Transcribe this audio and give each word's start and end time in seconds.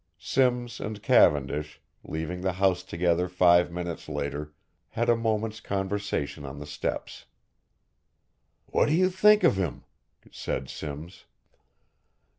Simms 0.17 0.79
and 0.79 1.03
Cavendish, 1.03 1.79
leaving 2.03 2.41
the 2.41 2.53
house 2.53 2.81
together 2.81 3.29
five 3.29 3.71
minutes 3.71 4.09
later, 4.09 4.51
had 4.89 5.09
a 5.09 5.15
moment's 5.15 5.59
conversation 5.59 6.43
on 6.43 6.57
the 6.57 6.65
steps. 6.65 7.25
"What 8.65 8.87
do 8.87 8.93
you 8.95 9.11
think 9.11 9.43
of 9.43 9.57
him?" 9.57 9.83
said 10.31 10.71
Simms. 10.71 11.25